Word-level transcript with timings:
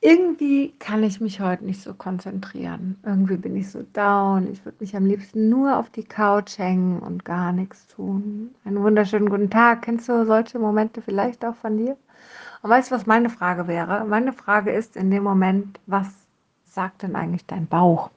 irgendwie 0.00 0.72
kann 0.78 1.02
ich 1.02 1.20
mich 1.20 1.40
heute 1.40 1.64
nicht 1.64 1.82
so 1.82 1.92
konzentrieren. 1.92 2.98
Irgendwie 3.04 3.36
bin 3.36 3.56
ich 3.56 3.70
so 3.70 3.82
down. 3.92 4.50
Ich 4.52 4.64
würde 4.64 4.78
mich 4.80 4.94
am 4.94 5.06
liebsten 5.06 5.48
nur 5.48 5.76
auf 5.76 5.90
die 5.90 6.04
Couch 6.04 6.58
hängen 6.58 7.00
und 7.00 7.24
gar 7.24 7.52
nichts 7.52 7.86
tun. 7.88 8.54
Einen 8.64 8.82
wunderschönen 8.82 9.28
guten 9.28 9.50
Tag. 9.50 9.82
Kennst 9.82 10.08
du 10.08 10.24
solche 10.24 10.58
Momente 10.58 11.02
vielleicht 11.02 11.44
auch 11.44 11.56
von 11.56 11.76
dir? 11.76 11.96
Und 12.62 12.70
weißt 12.70 12.90
du, 12.90 12.94
was 12.94 13.06
meine 13.06 13.30
Frage 13.30 13.66
wäre? 13.66 14.04
Meine 14.04 14.32
Frage 14.32 14.70
ist 14.70 14.96
in 14.96 15.10
dem 15.10 15.24
Moment, 15.24 15.80
was 15.86 16.08
sagt 16.66 17.02
denn 17.02 17.16
eigentlich 17.16 17.46
dein 17.46 17.66
Bauch? 17.66 18.10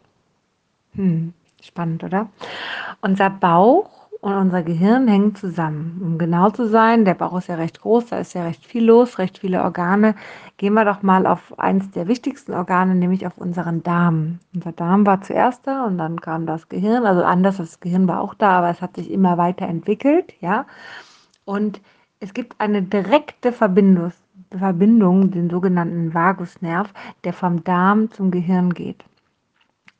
Hm, 0.93 1.33
spannend, 1.61 2.03
oder? 2.03 2.29
Unser 3.01 3.29
Bauch 3.29 4.00
und 4.21 4.35
unser 4.35 4.61
Gehirn 4.61 5.07
hängen 5.07 5.35
zusammen. 5.35 5.99
Um 6.03 6.17
genau 6.19 6.51
zu 6.51 6.67
sein, 6.67 7.05
der 7.05 7.15
Bauch 7.15 7.39
ist 7.39 7.47
ja 7.47 7.55
recht 7.55 7.81
groß, 7.81 8.05
da 8.07 8.19
ist 8.19 8.33
ja 8.33 8.43
recht 8.43 8.63
viel 8.65 8.85
los, 8.85 9.17
recht 9.17 9.39
viele 9.39 9.63
Organe. 9.63 10.15
Gehen 10.57 10.75
wir 10.75 10.85
doch 10.85 11.01
mal 11.01 11.25
auf 11.25 11.57
eins 11.59 11.89
der 11.91 12.07
wichtigsten 12.07 12.53
Organe, 12.53 12.93
nämlich 12.93 13.25
auf 13.25 13.39
unseren 13.39 13.81
Darm. 13.81 14.39
Unser 14.53 14.73
Darm 14.73 15.07
war 15.07 15.21
zuerst 15.21 15.65
da 15.65 15.85
und 15.85 15.97
dann 15.97 16.21
kam 16.21 16.45
das 16.45 16.69
Gehirn, 16.69 17.05
also 17.05 17.23
anders, 17.23 17.57
das 17.57 17.79
Gehirn 17.79 18.07
war 18.07 18.21
auch 18.21 18.35
da, 18.35 18.59
aber 18.59 18.69
es 18.69 18.81
hat 18.81 18.95
sich 18.95 19.09
immer 19.09 19.39
weiter 19.39 19.65
entwickelt, 19.67 20.33
ja. 20.39 20.65
Und 21.43 21.81
es 22.19 22.35
gibt 22.35 22.61
eine 22.61 22.83
direkte 22.83 23.51
Verbindung, 23.51 24.11
Verbindung, 24.55 25.31
den 25.31 25.49
sogenannten 25.49 26.13
Vagusnerv, 26.13 26.93
der 27.23 27.33
vom 27.33 27.63
Darm 27.63 28.11
zum 28.11 28.29
Gehirn 28.29 28.73
geht 28.75 29.03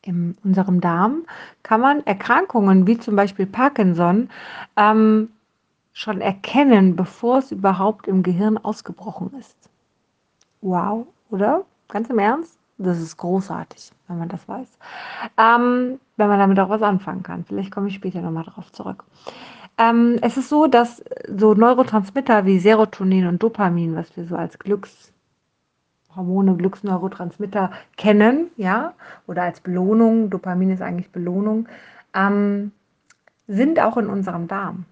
in 0.04 0.36
unserem 0.44 0.82
Darm 0.82 1.26
kann 1.64 1.82
man 1.82 2.06
Erkrankungen 2.06 2.88
wie 2.88 2.98
zum 2.98 3.16
Beispiel 3.16 3.46
Parkinson 3.46 4.30
ähm, 4.76 5.30
schon 5.94 6.22
erkennen, 6.22 6.96
bevor 6.96 7.40
es 7.40 7.52
überhaupt 7.52 8.08
im 8.08 8.24
Gehirn 8.24 8.58
ausgebrochen 8.58 9.34
ist. 9.40 9.70
Wow, 10.62 11.08
oder? 11.30 11.64
Ganz 11.90 12.10
im 12.10 12.20
Ernst? 12.20 12.58
Das 12.78 13.00
ist 13.00 13.18
großartig, 13.18 13.92
wenn 14.08 14.18
man 14.18 14.30
das 14.30 14.48
weiß. 14.48 14.68
Ähm, 15.38 16.00
wenn 16.18 16.28
man 16.28 16.40
damit 16.40 16.60
auch 16.60 16.70
was 16.70 16.82
anfangen 16.82 17.22
kann. 17.22 17.46
Vielleicht 17.46 17.72
komme 17.72 17.90
ich 17.90 17.96
später 17.96 18.22
nochmal 18.22 18.46
darauf 18.46 18.72
zurück. 18.72 19.04
Ähm, 19.78 20.18
es 20.22 20.38
ist 20.38 20.50
so, 20.50 20.68
dass 20.68 21.04
so 21.28 21.54
Neurotransmitter 21.54 22.46
wie 22.46 22.60
Serotonin 22.60 23.28
und 23.28 23.42
Dopamin, 23.44 23.96
was 23.96 24.16
wir 24.18 24.26
so 24.26 24.36
als 24.36 24.58
Glücks 24.58 25.12
Hormone, 26.16 26.56
Glücksneurotransmitter 26.56 27.72
kennen, 27.98 28.48
ja, 28.58 28.94
oder 29.28 29.44
als 29.44 29.62
Belohnung, 29.62 30.30
Dopamin 30.30 30.72
ist 30.72 30.82
eigentlich 30.82 31.12
Belohnung, 31.12 31.68
ähm, 32.14 32.72
sind 33.48 33.80
auch 33.80 33.98
in 33.98 34.08
unserem 34.08 34.48
Darm, 34.48 34.86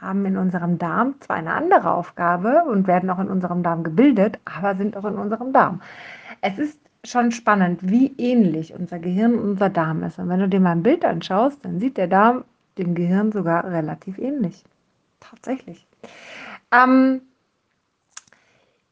haben 0.00 0.24
in 0.26 0.36
unserem 0.36 0.78
Darm 0.78 1.14
zwar 1.20 1.36
eine 1.36 1.54
andere 1.54 1.92
Aufgabe 1.92 2.64
und 2.64 2.86
werden 2.86 3.10
auch 3.10 3.18
in 3.18 3.28
unserem 3.28 3.62
Darm 3.62 3.84
gebildet, 3.84 4.38
aber 4.44 4.76
sind 4.76 4.96
auch 4.96 5.04
in 5.04 5.16
unserem 5.16 5.52
Darm. 5.52 5.80
Es 6.40 6.58
ist 6.58 6.78
schon 7.04 7.32
spannend, 7.32 7.80
wie 7.82 8.14
ähnlich 8.18 8.74
unser 8.74 8.98
Gehirn 8.98 9.34
und 9.34 9.50
unser 9.50 9.70
Darm 9.70 10.02
ist. 10.02 10.18
Und 10.18 10.28
wenn 10.28 10.40
du 10.40 10.48
dir 10.48 10.60
mal 10.60 10.72
ein 10.72 10.82
Bild 10.82 11.04
anschaust, 11.04 11.64
dann 11.64 11.78
sieht 11.80 11.96
der 11.96 12.08
Darm 12.08 12.44
dem 12.78 12.94
Gehirn 12.94 13.30
sogar 13.30 13.64
relativ 13.64 14.18
ähnlich. 14.18 14.64
Tatsächlich. 15.20 15.86
Ähm, 16.72 17.22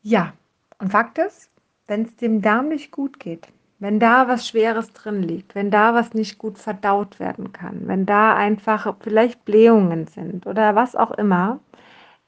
ja, 0.02 0.32
und 0.78 0.90
Fakt 0.90 1.18
ist, 1.18 1.50
wenn 1.92 2.06
es 2.06 2.16
dem 2.16 2.40
Darm 2.40 2.70
nicht 2.70 2.90
gut 2.90 3.20
geht, 3.20 3.48
wenn 3.78 4.00
da 4.00 4.26
was 4.26 4.48
Schweres 4.48 4.94
drin 4.94 5.22
liegt, 5.22 5.54
wenn 5.54 5.70
da 5.70 5.92
was 5.92 6.14
nicht 6.14 6.38
gut 6.38 6.56
verdaut 6.56 7.20
werden 7.20 7.52
kann, 7.52 7.86
wenn 7.86 8.06
da 8.06 8.34
einfach 8.34 8.96
vielleicht 9.00 9.44
Blähungen 9.44 10.06
sind 10.06 10.46
oder 10.46 10.74
was 10.74 10.96
auch 10.96 11.10
immer, 11.10 11.60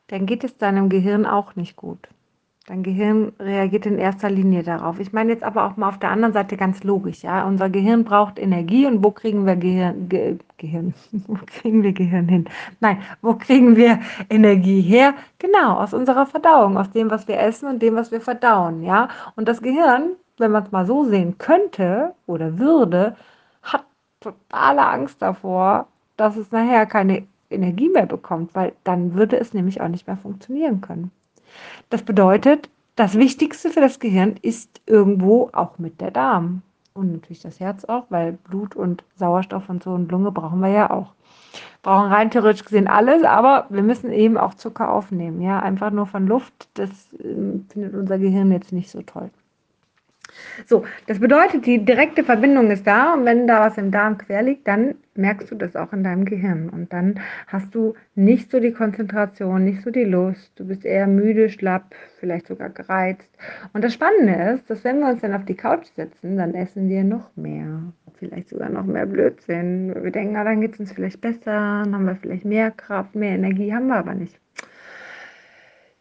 dann 0.09 0.27
geht 0.27 0.45
es 0.45 0.59
deinem 0.59 0.91
Gehirn 0.91 1.25
auch 1.25 1.57
nicht 1.57 1.77
gut. 1.77 2.11
Dein 2.67 2.83
Gehirn 2.83 3.33
reagiert 3.39 3.84
in 3.84 3.98
erster 3.98 4.31
Linie 4.31 4.62
darauf. 4.62 4.98
Ich 4.98 5.12
meine 5.12 5.31
jetzt 5.31 5.43
aber 5.43 5.67
auch 5.67 5.77
mal 5.77 5.91
auf 5.91 5.98
der 5.98 6.09
anderen 6.09 6.33
Seite 6.33 6.57
ganz 6.57 6.83
logisch, 6.83 7.23
ja. 7.23 7.47
Unser 7.47 7.69
Gehirn 7.69 8.05
braucht 8.05 8.39
Energie 8.39 8.87
und 8.87 9.05
wo 9.05 9.11
kriegen 9.11 9.45
wir 9.45 9.57
Gehirn, 9.57 10.09
Ge 10.09 10.39
Gehirn, 10.57 10.95
wo 11.27 11.37
kriegen 11.45 11.83
wir 11.83 11.92
Gehirn 11.92 12.27
hin? 12.27 12.48
Nein, 12.80 13.03
wo 13.20 13.35
kriegen 13.35 13.77
wir 13.77 14.01
Energie 14.30 14.80
her? 14.80 15.13
Genau, 15.39 15.74
aus 15.74 15.92
unserer 15.92 16.24
Verdauung, 16.24 16.79
aus 16.79 16.91
dem, 16.91 17.11
was 17.11 17.29
wir 17.29 17.39
essen 17.39 17.69
und 17.69 17.83
dem, 17.83 17.97
was 17.97 18.11
wir 18.13 18.23
verdauen, 18.23 18.83
ja. 18.83 19.08
Und 19.36 19.47
das 19.47 19.61
Gehirn, 19.61 20.17
wenn 20.39 20.51
man 20.51 20.64
es 20.64 20.73
mal 20.73 20.86
so 20.86 21.05
sehen 21.05 21.36
könnte 21.36 22.14
oder 22.27 22.58
würde, 22.58 23.14
hat 23.63 23.85
totale 24.20 24.86
Angst 24.86 25.20
davor, 25.20 25.89
dass 26.17 26.36
es 26.39 26.51
nachher 26.51 26.86
keine 26.86 27.27
Energie 27.51 27.91
mehr 27.91 28.07
bekommt, 28.07 28.55
weil 28.55 28.73
dann 28.85 29.13
würde 29.13 29.39
es 29.39 29.53
nämlich 29.53 29.83
auch 29.83 29.89
nicht 29.89 30.07
mehr 30.07 30.17
funktionieren 30.17 30.80
können. 30.80 31.11
Das 31.91 32.03
bedeutet, 32.03 32.69
das 32.97 33.15
Wichtigste 33.15 33.70
für 33.70 33.81
das 33.81 33.98
Gehirn 33.98 34.37
ist 34.42 34.81
irgendwo 34.87 35.51
auch 35.53 35.79
mit 35.79 36.01
der 36.01 36.11
Darm. 36.11 36.63
Und 36.92 37.13
natürlich 37.13 37.41
das 37.41 37.59
Herz 37.59 37.85
auch, 37.85 38.05
weil 38.11 38.33
Blut 38.33 38.77
und 38.77 39.03
Sauerstoff 39.17 39.69
und 39.69 39.83
so 39.83 39.91
und 39.91 40.13
Lunge 40.13 40.31
brauchen 40.31 40.61
wir 40.61 40.69
ja 40.69 40.91
auch. 40.91 41.13
Brauchen 41.83 42.13
rein 42.13 42.31
theoretisch 42.31 42.65
gesehen 42.65 42.87
alles, 42.87 43.25
aber 43.25 43.67
wir 43.69 43.83
müssen 43.83 44.13
eben 44.13 44.39
auch 44.39 44.55
Zucker 44.55 44.92
aufnehmen. 44.92 45.41
Ja, 45.41 45.59
einfach 45.59 45.91
nur 45.91 46.07
von 46.07 46.27
Luft, 46.27 46.69
das 46.75 46.91
äh, 47.15 47.59
findet 47.69 47.95
unser 47.95 48.19
Gehirn 48.19 48.53
jetzt 48.53 48.73
nicht 48.73 48.91
so 48.91 49.03
toll. 49.03 49.31
So, 50.67 50.84
das 51.06 51.20
bedeutet, 51.20 51.67
die 51.67 51.84
direkte 51.84 52.24
Verbindung 52.24 52.70
ist 52.70 52.86
da 52.86 53.14
und 53.14 53.24
wenn 53.24 53.46
da 53.46 53.61
was 53.61 53.78
im 53.78 53.90
Darm 53.90 54.18
quer 54.18 54.42
liegt, 54.42 54.67
dann 54.67 54.95
merkst 55.14 55.50
du 55.50 55.55
das 55.55 55.77
auch 55.77 55.92
in 55.92 56.02
deinem 56.02 56.24
Gehirn 56.24 56.68
und 56.68 56.92
dann 56.92 57.20
hast 57.46 57.74
du 57.74 57.95
nicht 58.14 58.50
so 58.50 58.61
die 58.61 58.73
Konzentration, 58.73 59.64
nicht 59.64 59.83
so 59.83 59.90
die 59.90 60.05
Lust, 60.05 60.52
du 60.56 60.67
bist 60.67 60.84
eher 60.84 61.06
müde, 61.06 61.48
schlapp, 61.48 61.94
vielleicht 62.18 62.46
sogar 62.48 62.70
gereizt. 62.70 63.28
Und 63.73 63.84
das 63.84 63.94
Spannende 63.94 64.55
ist, 64.55 64.68
dass 64.68 64.84
wenn 64.84 65.00
wir 65.00 65.11
uns 65.11 65.20
dann 65.20 65.34
auf 65.34 65.44
die 65.44 65.55
Couch 65.55 65.86
setzen, 65.96 66.36
dann 66.36 66.55
essen 66.55 66.89
wir 66.89 67.05
noch 67.05 67.36
mehr, 67.36 67.83
vielleicht 68.18 68.48
sogar 68.48 68.70
noch 68.70 68.84
mehr 68.84 69.06
Blödsinn. 69.06 69.94
Wir 69.94 70.11
denken, 70.11 70.36
ah, 70.36 70.44
dann 70.44 70.61
geht 70.61 70.74
es 70.74 70.80
uns 70.80 70.92
vielleicht 70.92 71.20
besser, 71.20 71.83
dann 71.84 71.94
haben 71.94 72.06
wir 72.06 72.17
vielleicht 72.17 72.44
mehr 72.44 72.70
Kraft, 72.70 73.14
mehr 73.14 73.34
Energie, 73.34 73.73
haben 73.73 73.86
wir 73.86 73.96
aber 73.96 74.14
nicht. 74.14 74.39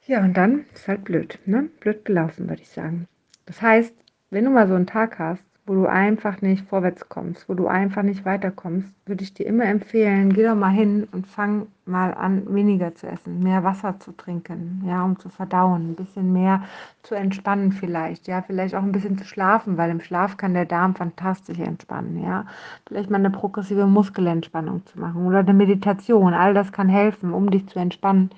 Ja, 0.05 0.22
und 0.22 0.35
dann 0.35 0.66
ist 0.73 0.88
halt 0.88 1.05
blöd, 1.05 1.39
ne? 1.45 1.69
Blöd 1.79 2.03
gelaufen, 2.03 2.49
würde 2.49 2.61
ich 2.61 2.69
sagen. 2.69 3.07
Das 3.45 3.61
heißt, 3.61 3.93
wenn 4.33 4.45
du 4.45 4.49
mal 4.49 4.67
so 4.67 4.73
einen 4.73 4.88
Tag 4.88 5.19
hast, 5.19 5.44
wo 5.66 5.75
du 5.75 5.85
einfach 5.85 6.41
nicht 6.41 6.67
vorwärts 6.67 7.07
kommst, 7.07 7.47
wo 7.47 7.53
du 7.53 7.67
einfach 7.67 8.03
nicht 8.03 8.25
weiterkommst, 8.25 8.89
würde 9.05 9.23
ich 9.23 9.33
dir 9.33 9.45
immer 9.45 9.63
empfehlen, 9.63 10.33
geh 10.33 10.44
doch 10.44 10.55
mal 10.55 10.71
hin 10.71 11.07
und 11.13 11.25
fang 11.25 11.67
mal 11.85 12.13
an, 12.13 12.53
weniger 12.53 12.95
zu 12.95 13.07
essen, 13.07 13.41
mehr 13.41 13.63
Wasser 13.63 13.97
zu 13.99 14.11
trinken, 14.11 14.83
ja, 14.85 15.05
um 15.05 15.17
zu 15.19 15.29
verdauen, 15.29 15.91
ein 15.91 15.95
bisschen 15.95 16.33
mehr 16.33 16.63
zu 17.01 17.16
entspannen 17.16 17.72
vielleicht, 17.72 18.27
ja, 18.27 18.41
vielleicht 18.41 18.75
auch 18.75 18.83
ein 18.83 18.91
bisschen 18.91 19.17
zu 19.17 19.23
schlafen, 19.23 19.77
weil 19.77 19.89
im 19.89 20.01
Schlaf 20.01 20.35
kann 20.35 20.53
der 20.53 20.66
Darm 20.66 20.95
fantastisch 20.95 21.59
entspannen, 21.59 22.22
ja, 22.22 22.45
vielleicht 22.85 23.09
mal 23.09 23.17
eine 23.17 23.31
progressive 23.31 23.88
Muskelentspannung 23.88 24.85
zu 24.85 24.99
machen 24.99 25.25
oder 25.25 25.39
eine 25.39 25.53
Meditation, 25.53 26.33
all 26.33 26.53
das 26.53 26.73
kann 26.73 26.89
helfen, 26.89 27.33
um 27.33 27.49
dich 27.49 27.67
zu 27.67 27.79
entspannen 27.79 28.31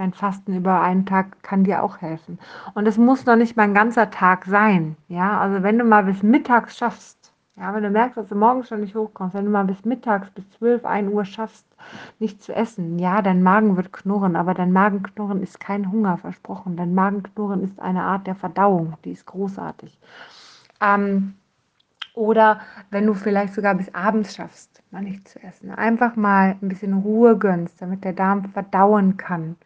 dein 0.00 0.14
Fasten 0.14 0.56
über 0.56 0.80
einen 0.80 1.04
Tag 1.04 1.42
kann 1.42 1.62
dir 1.62 1.82
auch 1.82 2.00
helfen. 2.00 2.38
Und 2.72 2.88
es 2.88 2.96
muss 2.96 3.26
noch 3.26 3.36
nicht 3.36 3.56
mal 3.58 3.64
ein 3.64 3.74
ganzer 3.74 4.10
Tag 4.10 4.46
sein. 4.46 4.96
Ja, 5.08 5.38
also 5.38 5.62
wenn 5.62 5.78
du 5.78 5.84
mal 5.84 6.04
bis 6.04 6.22
mittags 6.22 6.78
schaffst, 6.78 7.34
ja, 7.56 7.74
wenn 7.74 7.82
du 7.82 7.90
merkst, 7.90 8.16
dass 8.16 8.28
du 8.28 8.34
morgens 8.34 8.68
schon 8.68 8.80
nicht 8.80 8.94
hochkommst, 8.94 9.34
wenn 9.34 9.44
du 9.44 9.50
mal 9.50 9.66
bis 9.66 9.84
mittags, 9.84 10.30
bis 10.30 10.48
12, 10.52 10.86
1 10.86 11.12
Uhr 11.12 11.26
schaffst, 11.26 11.66
nicht 12.18 12.42
zu 12.42 12.54
essen, 12.54 12.98
ja, 12.98 13.20
dein 13.20 13.42
Magen 13.42 13.76
wird 13.76 13.92
knurren, 13.92 14.36
aber 14.36 14.54
dein 14.54 14.72
Magenknurren 14.72 15.42
ist 15.42 15.60
kein 15.60 15.92
Hunger 15.92 16.16
versprochen. 16.16 16.78
Dein 16.78 16.94
Magenknurren 16.94 17.62
ist 17.62 17.78
eine 17.78 18.02
Art 18.02 18.26
der 18.26 18.36
Verdauung, 18.36 18.94
die 19.04 19.12
ist 19.12 19.26
großartig. 19.26 19.98
Ähm, 20.80 21.34
oder 22.14 22.60
wenn 22.90 23.06
du 23.06 23.12
vielleicht 23.12 23.52
sogar 23.52 23.74
bis 23.74 23.94
abends 23.94 24.34
schaffst, 24.34 24.82
mal 24.90 25.02
nicht 25.02 25.28
zu 25.28 25.42
essen. 25.42 25.70
Einfach 25.70 26.16
mal 26.16 26.56
ein 26.62 26.68
bisschen 26.70 26.94
Ruhe 26.94 27.36
gönnst, 27.36 27.82
damit 27.82 28.02
der 28.02 28.14
Darm 28.14 28.46
verdauen 28.46 29.18
kann 29.18 29.56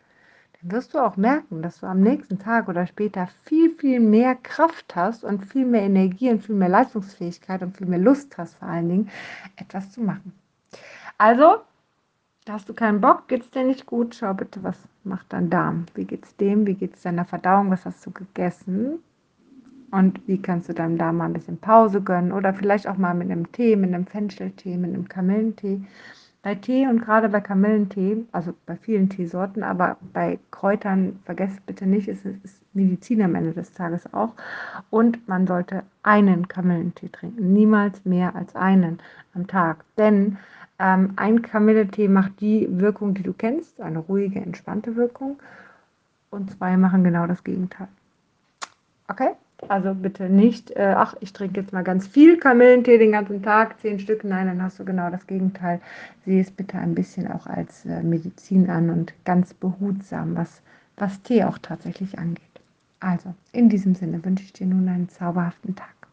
wirst 0.64 0.94
du 0.94 0.98
auch 0.98 1.16
merken, 1.16 1.62
dass 1.62 1.80
du 1.80 1.86
am 1.86 2.00
nächsten 2.00 2.38
Tag 2.38 2.68
oder 2.68 2.86
später 2.86 3.28
viel, 3.44 3.70
viel 3.74 4.00
mehr 4.00 4.34
Kraft 4.34 4.96
hast 4.96 5.22
und 5.22 5.44
viel 5.44 5.66
mehr 5.66 5.82
Energie 5.82 6.30
und 6.30 6.42
viel 6.42 6.54
mehr 6.54 6.70
Leistungsfähigkeit 6.70 7.62
und 7.62 7.76
viel 7.76 7.86
mehr 7.86 7.98
Lust 7.98 8.36
hast, 8.38 8.54
vor 8.56 8.68
allen 8.68 8.88
Dingen 8.88 9.10
etwas 9.56 9.90
zu 9.92 10.00
machen. 10.00 10.32
Also, 11.18 11.58
hast 12.48 12.68
du 12.68 12.74
keinen 12.74 13.00
Bock, 13.00 13.28
geht 13.28 13.42
es 13.42 13.50
dir 13.50 13.64
nicht 13.64 13.86
gut, 13.86 14.14
schau 14.14 14.32
bitte, 14.32 14.62
was 14.62 14.78
macht 15.04 15.32
dein 15.32 15.50
Darm? 15.50 15.84
Wie 15.94 16.04
geht 16.04 16.24
es 16.24 16.36
dem? 16.36 16.66
Wie 16.66 16.74
geht 16.74 16.94
es 16.96 17.02
deiner 17.02 17.26
Verdauung? 17.26 17.70
Was 17.70 17.84
hast 17.84 18.04
du 18.06 18.10
gegessen? 18.10 19.00
Und 19.90 20.26
wie 20.26 20.40
kannst 20.40 20.68
du 20.68 20.72
deinem 20.72 20.98
Darm 20.98 21.18
mal 21.18 21.26
ein 21.26 21.34
bisschen 21.34 21.58
Pause 21.58 22.00
gönnen? 22.00 22.32
Oder 22.32 22.54
vielleicht 22.54 22.88
auch 22.88 22.96
mal 22.96 23.14
mit 23.14 23.30
einem 23.30 23.52
Tee, 23.52 23.76
mit 23.76 23.94
einem 23.94 24.06
Fencheltee, 24.06 24.76
mit 24.76 24.92
einem 24.92 25.08
Kamillentee 25.08 25.82
bei 26.44 26.54
Tee 26.54 26.86
und 26.86 27.00
gerade 27.00 27.30
bei 27.30 27.40
Kamillentee, 27.40 28.26
also 28.30 28.52
bei 28.66 28.76
vielen 28.76 29.08
Teesorten, 29.08 29.62
aber 29.62 29.96
bei 30.12 30.38
Kräutern, 30.50 31.18
vergesst 31.24 31.64
bitte 31.64 31.86
nicht, 31.86 32.06
es 32.06 32.22
ist 32.26 32.60
Medizin 32.74 33.22
am 33.22 33.34
Ende 33.34 33.52
des 33.52 33.72
Tages 33.72 34.12
auch. 34.12 34.34
Und 34.90 35.26
man 35.26 35.46
sollte 35.46 35.84
einen 36.02 36.46
Kamillentee 36.46 37.08
trinken, 37.08 37.54
niemals 37.54 38.04
mehr 38.04 38.36
als 38.36 38.54
einen 38.54 38.98
am 39.34 39.46
Tag. 39.46 39.86
Denn 39.96 40.36
ähm, 40.78 41.14
ein 41.16 41.40
Kamillentee 41.40 42.08
macht 42.08 42.38
die 42.42 42.68
Wirkung, 42.70 43.14
die 43.14 43.22
du 43.22 43.32
kennst, 43.32 43.80
eine 43.80 44.00
ruhige, 44.00 44.38
entspannte 44.38 44.96
Wirkung. 44.96 45.38
Und 46.28 46.50
zwei 46.50 46.76
machen 46.76 47.04
genau 47.04 47.26
das 47.26 47.42
Gegenteil. 47.42 47.88
Okay? 49.08 49.30
Also 49.68 49.94
bitte 49.94 50.28
nicht, 50.28 50.72
äh, 50.72 50.94
ach, 50.96 51.14
ich 51.20 51.32
trinke 51.32 51.60
jetzt 51.60 51.72
mal 51.72 51.84
ganz 51.84 52.06
viel 52.06 52.38
Kamillentee 52.38 52.98
den 52.98 53.12
ganzen 53.12 53.42
Tag, 53.42 53.80
zehn 53.80 53.98
Stück. 53.98 54.24
Nein, 54.24 54.46
dann 54.46 54.62
hast 54.62 54.78
du 54.78 54.84
genau 54.84 55.10
das 55.10 55.26
Gegenteil. 55.26 55.80
Sieh 56.24 56.40
es 56.40 56.50
bitte 56.50 56.78
ein 56.78 56.94
bisschen 56.94 57.30
auch 57.30 57.46
als 57.46 57.86
äh, 57.86 58.02
Medizin 58.02 58.68
an 58.68 58.90
und 58.90 59.14
ganz 59.24 59.54
behutsam, 59.54 60.36
was, 60.36 60.62
was 60.96 61.22
Tee 61.22 61.44
auch 61.44 61.58
tatsächlich 61.58 62.18
angeht. 62.18 62.42
Also, 63.00 63.34
in 63.52 63.68
diesem 63.68 63.94
Sinne 63.94 64.24
wünsche 64.24 64.44
ich 64.44 64.52
dir 64.52 64.66
nun 64.66 64.88
einen 64.88 65.08
zauberhaften 65.08 65.74
Tag. 65.76 66.03